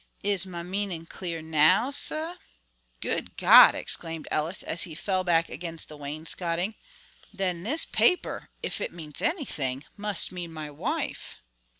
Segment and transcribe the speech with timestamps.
[0.23, 2.37] Is my meaning clear now, sah?"
[3.01, 6.73] "Good God!" exclaimed Ellis, as he fell back against the wainscotting,
[7.31, 11.37] "then this paper, if it means anything, must mean my wife."